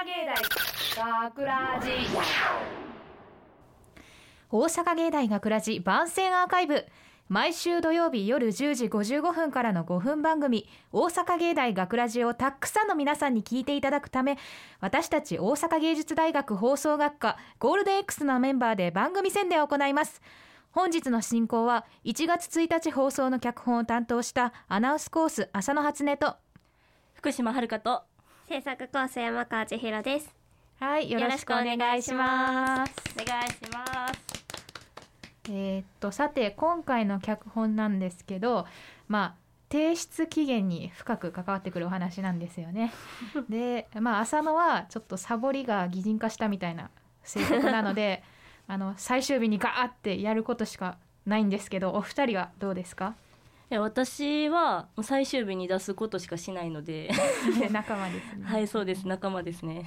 [0.00, 1.90] 阪芸大学ラジ
[4.50, 6.86] 大阪芸大学ラジ番宣アーカイブ。
[7.28, 14.38] 毎週土曜日夜10時55分からの5分番組「大阪芸大学ラジをたくさんの皆さんに聞いていただくため
[14.80, 20.22] 私たち大阪芸術大学放送学科ゴールデン X のメンバーで番組宣伝を行います。
[20.72, 26.36] 本日の進行は1月1日放送の脚本を担当したアナウンスコース浅野初音と
[27.12, 28.04] 福島遥と
[28.50, 30.28] 制作コース山川千尋です。
[30.80, 34.44] はいよろしくお願いしますお願いします
[35.48, 38.66] えーっとさて今回の脚本なんですけど
[39.06, 39.34] まあ
[39.70, 42.92] 提出期限に深く関わってくるお話なんですよね。
[43.48, 46.90] でまあ浅野はちょっとサボりが擬人化したみたいな
[47.22, 48.24] 性格なので
[48.66, 53.14] あの最終日にガーってやることしかないんですけどお二人はどうですか？
[53.14, 53.29] い
[53.70, 57.10] や私はもう最終日に出すことしかしないので
[57.70, 58.44] 仲間ですね。
[58.44, 59.84] はいそうです仲間ですね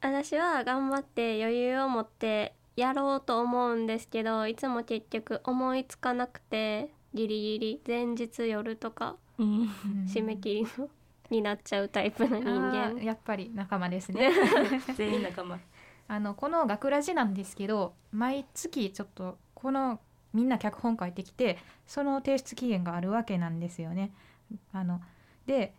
[0.00, 10.88] 私は頑張って余裕を持ってやろうと思うんですけど、いつも結局思いつかなくてギリギリ前日夜とか締め切りの
[11.30, 13.00] になっちゃうタイプの人間。
[13.02, 14.32] やっぱり仲間ですね。
[14.96, 15.60] 全員仲間
[16.08, 20.00] あのこの学ラジなんですけど毎月ちょっとこの
[20.32, 24.12] みんな脚本書いてきてその提出期限があるわけなんですよね。
[24.72, 25.00] あの
[25.46, 25.74] で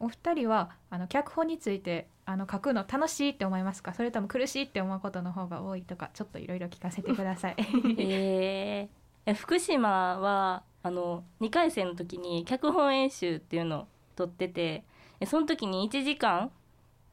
[0.00, 3.92] お二人はあの脚本についてあの書くの楽しいって思いますか？
[3.94, 7.56] それとも苦しいって思うことの方が多いとかちょっといろいろ聞かせてください。
[7.98, 14.84] えー福島はあの2回生の時に脚本演習っていうのを取ってて
[15.24, 16.50] その時に1時間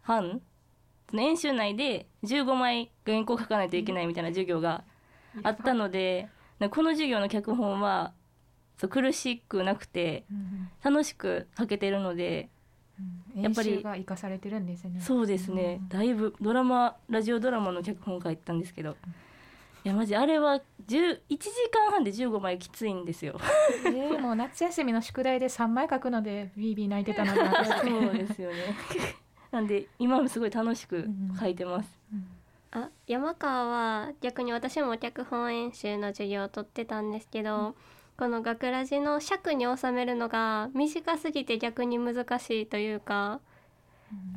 [0.01, 0.41] 半
[1.09, 4.83] その演習内で15枚原稿書かないといけないみたいな授業が
[5.41, 6.27] あったので
[6.69, 8.13] この授業の脚本は
[8.77, 12.49] そう苦しくなくてうん楽しく書けてるので
[13.35, 13.41] うん。
[13.43, 14.99] やっぱり演習が生かされてるんですね。
[15.01, 18.95] そうですね、うんだいぶドラマラジオドラマの脚本書いてたんですけど。
[19.83, 23.39] いやマジあれは10 1時間半で15枚きついんですよ。
[23.85, 28.57] えーもう夏休みの宿題で3枚書くのでビービー泣いてたので私 そうですよね。
[29.51, 31.99] なんで今もすごい楽しく書いてます、
[32.71, 37.75] あ山川は逆に私も脚本演習の授業を取ってたんですけど、
[38.17, 43.41] この学ラジの尺に収めるのが短すぎて逆に難しいというか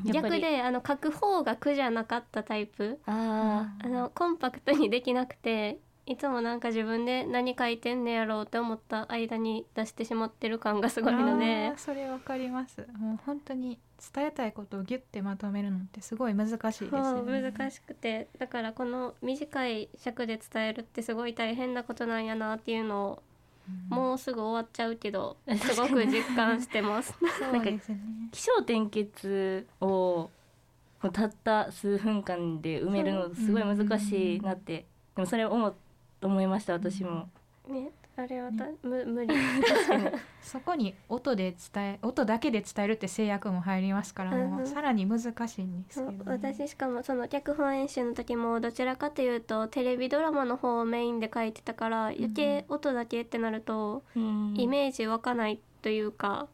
[0.05, 2.99] やっぱり逆であの書く方が苦じゃなかったタイプ。
[3.07, 12.87] ああのコンパクトにできなくていつもなんか自分で何書いてんねやろうって思った間に出してしまってる感がすごいのでそれわかります。
[12.99, 13.79] もう本当に
[14.15, 16.91] 伝えたいことをギュッてまとめるのってすごい難しいですね。
[16.91, 18.29] 難しくて。
[18.39, 23.23] だからこの短い尺で伝えるってすごい大変なことなんやなっていうのを
[23.89, 27.15] もうすぐ終わっちゃうけどすごく実感してます。
[27.41, 27.99] そうですね。
[28.31, 30.29] 起承転結を
[31.13, 35.75] たった数分間で埋めるのすごい難しいなってでもそれを思
[36.27, 37.29] 思いました私も、
[37.69, 39.35] ねあれはた、む無理。
[40.41, 54.55] そこに音で伝え音だけで伝えるって制約も入りますからもうさらに難しいんですけど、ね、私しかもその脚本演習の時もどちらかというとテレビドラマの方をメインで書いてたから余計音だけってなるとうん。
[54.57, 56.47] イメージ湧かないというか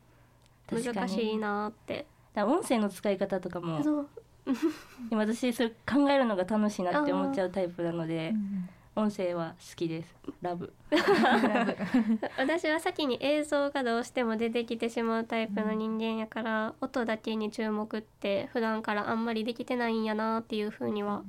[0.73, 2.07] 難しいなーって。
[2.33, 4.07] だ音声の使い方とかも
[5.11, 8.69] 私それ考えるのが楽しいなって思っちゃうタイプなのでうん
[9.01, 10.15] 音声は好きです。
[10.43, 10.73] ラブ。
[12.37, 21.23] 私は先に映像がどうしても出てきてしまうタイプの人間やから、音だけに注目って普段からあんまりできてないんやなっていうふうには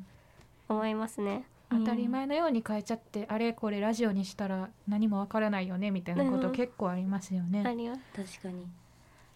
[0.68, 1.46] 思いますね。
[1.70, 6.54] 当たり前のように変えちゃって、あれこれラジオにしたら何もわからないよねみたいなことうん。
[6.54, 8.68] 結構ありますよね、ありが確かに。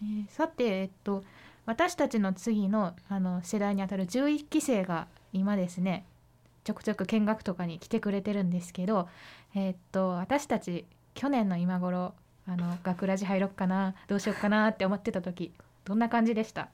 [0.02, 1.24] えーさてえっと
[1.66, 6.06] 私たちの次のあの世代にあたる11期生が今ですね
[6.66, 9.08] ちょくちょく見学とかに来てくれてるんですけど
[9.54, 12.14] えっと私たち去年の今頃
[12.48, 15.54] あの学ラジ入ろっかなどうしようかなって思ってた時
[15.86, 16.70] どんな感じでした？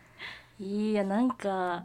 [0.58, 1.84] いやなんか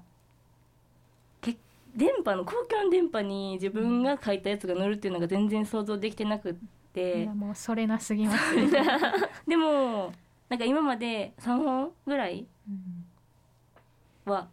[1.41, 1.57] け
[1.95, 6.57] 電波の公共の電波に自分が書いたやつが乗るっていうのが全然想像できてなくっい
[6.93, 8.55] てやもうそれなすぎます、
[9.47, 10.13] でも
[10.47, 14.47] なんか今まで3本ぐらいうんは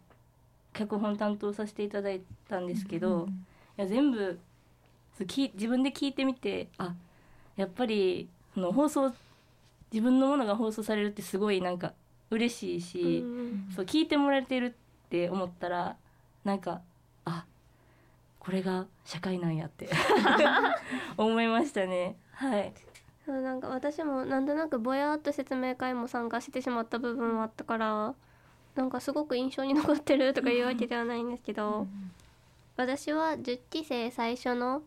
[0.73, 3.45] 脚本担当させていただいたんですけど、いうん
[3.77, 4.39] や全部
[5.17, 6.93] そうき自分で聞いてみてあ
[7.55, 9.13] やっぱりその放送
[9.91, 11.93] 自分のものが放送されるってすごいなんか
[12.29, 15.97] 嬉しいし、うんそう聞いてもらえてるって思ったら
[16.43, 16.81] なんか
[17.25, 17.45] あ
[18.39, 19.89] これが社会なんやって
[21.17, 22.15] 思いましたね。
[22.31, 22.73] はい。
[23.25, 28.15] そうなんか私もなんとなくぼやっと説明会も参加してしまった部分はあったから
[28.75, 31.87] なんかすごく印象に残ってるとかいうわけではないんですけど、
[32.77, 34.81] 私は10期生最初の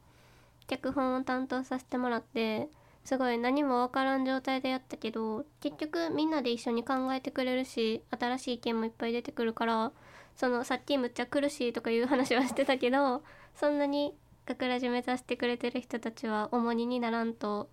[0.67, 2.69] 脚本を担当させてもらって
[3.05, 9.93] すごい何もわからん状態でやったけど結局みんなで一緒に考えてくれるし新しい意見もいっぱい出てくるから
[10.37, 13.23] そのさっきむっちゃ苦しいとかいう話はしてたけど
[13.55, 14.15] そんなに
[14.47, 17.69] 学ラジ目指してくれてる人たちは重荷にならんと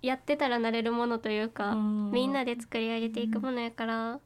[0.00, 2.10] やってたらなれるものというかうん。
[2.10, 4.20] みんなで作り上げていくものやから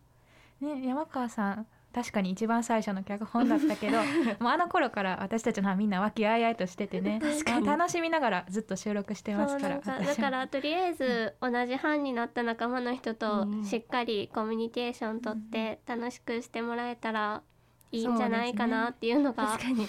[0.63, 3.99] ね、山川さん確かに一番最初の脚本だったけど
[4.41, 7.67] もうあの頃から私たちのはみんな和気あいあいとしててねに。
[7.67, 13.65] 楽しみながらずっと収録してますからだからとりあえず同じ班になった仲間の人とうん。
[13.65, 17.43] しっかりコミュニケーションとって楽しくしてもらえたら
[17.91, 19.47] いいんじゃないかなっていうのが。
[19.49, 19.87] 確かに。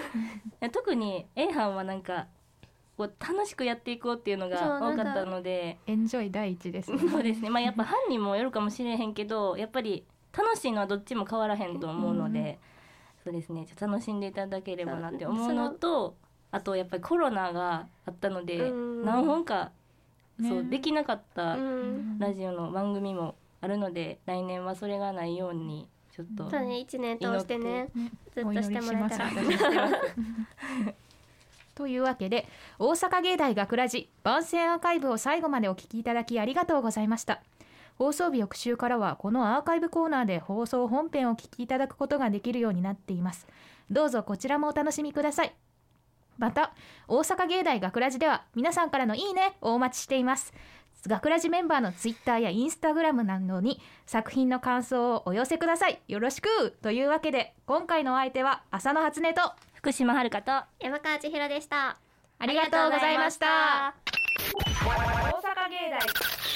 [0.72, 2.28] 特に A 班はなんか
[2.96, 5.78] こう楽しくやっていこうっていうのが多かったので。
[5.86, 6.98] エンジョイ第一ですね。
[7.10, 7.50] そうですね。
[7.50, 10.04] まあやっぱ犯人もよるかもしれへんけどやっぱり
[10.36, 12.58] 楽しいのはどっちも変わらへんと思うので、
[13.22, 13.64] そうですね。
[13.66, 16.16] ちょっと楽しんでいただければなって思うのと
[16.54, 19.72] あとやっぱりコロナがあったのでうん何本か
[20.40, 29.30] そうねできなかったうんラジオの番組もあるので来年はそれがないようにちょっとそうね1年通してねねずっとしてもらえたら
[31.74, 32.48] というわけで
[32.78, 37.42] 大阪芸大学ラジ番宣アーカイブを最後までお聞きいただきありがとうございました。
[37.96, 43.46] 放送日翌週からはこのアーカイブコーナーで放送本編をお聞きいただくことができるようになっています。
[43.90, 45.54] どうぞこちらもお楽しみください。
[46.36, 46.72] また
[47.06, 50.52] 大阪芸大学ラジでは皆さんからのいいねをお待ちしています。
[51.06, 56.00] 学ラジメンバーのツイッターやインスタグラムなどに作品の感想をお寄せください。
[56.08, 59.52] よろしくというわけで今回のお相手は浅野初音と
[59.84, 60.50] 福島遥と
[60.80, 61.98] 山川千尋でした。
[62.38, 63.94] ありがとうございました。
[64.56, 65.90] 大阪芸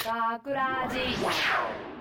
[0.02, 1.97] 大学ラジ